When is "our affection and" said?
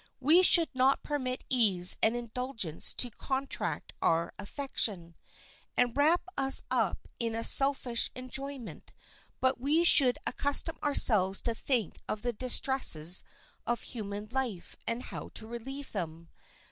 4.01-5.95